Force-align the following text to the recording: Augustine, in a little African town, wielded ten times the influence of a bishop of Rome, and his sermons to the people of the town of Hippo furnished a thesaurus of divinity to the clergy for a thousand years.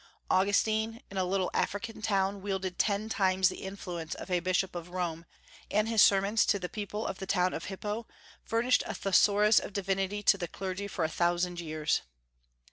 Augustine, 0.31 0.99
in 1.11 1.17
a 1.17 1.23
little 1.23 1.51
African 1.53 2.01
town, 2.01 2.41
wielded 2.41 2.79
ten 2.79 3.07
times 3.07 3.49
the 3.49 3.61
influence 3.61 4.15
of 4.15 4.31
a 4.31 4.39
bishop 4.39 4.73
of 4.73 4.89
Rome, 4.89 5.25
and 5.69 5.87
his 5.87 6.01
sermons 6.01 6.43
to 6.47 6.57
the 6.57 6.67
people 6.67 7.05
of 7.05 7.19
the 7.19 7.27
town 7.27 7.53
of 7.53 7.65
Hippo 7.65 8.07
furnished 8.43 8.81
a 8.87 8.95
thesaurus 8.95 9.59
of 9.59 9.73
divinity 9.73 10.23
to 10.23 10.39
the 10.39 10.47
clergy 10.47 10.87
for 10.87 11.03
a 11.03 11.07
thousand 11.07 11.59
years. 11.59 12.01